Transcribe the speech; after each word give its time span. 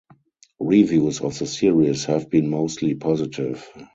Reviews 0.59 1.21
of 1.21 1.37
the 1.37 1.45
series 1.45 2.05
have 2.05 2.27
been 2.27 2.49
mostly 2.49 2.95
positive. 2.95 3.63